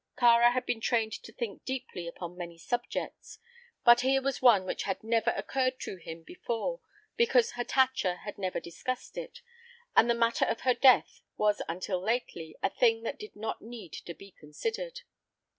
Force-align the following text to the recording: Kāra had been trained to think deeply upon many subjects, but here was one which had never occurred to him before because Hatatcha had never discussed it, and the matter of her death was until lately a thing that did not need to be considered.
Kāra 0.17 0.51
had 0.51 0.65
been 0.65 0.81
trained 0.81 1.11
to 1.21 1.31
think 1.31 1.63
deeply 1.63 2.07
upon 2.07 2.35
many 2.35 2.57
subjects, 2.57 3.37
but 3.85 4.01
here 4.01 4.19
was 4.19 4.41
one 4.41 4.65
which 4.65 4.81
had 4.81 5.03
never 5.03 5.29
occurred 5.37 5.79
to 5.81 5.97
him 5.97 6.23
before 6.23 6.81
because 7.17 7.51
Hatatcha 7.51 8.21
had 8.23 8.39
never 8.39 8.59
discussed 8.59 9.15
it, 9.15 9.41
and 9.95 10.09
the 10.09 10.15
matter 10.15 10.45
of 10.45 10.61
her 10.61 10.73
death 10.73 11.21
was 11.37 11.61
until 11.69 12.01
lately 12.01 12.55
a 12.63 12.69
thing 12.71 13.03
that 13.03 13.19
did 13.19 13.35
not 13.35 13.61
need 13.61 13.93
to 13.93 14.15
be 14.15 14.31
considered. 14.31 15.01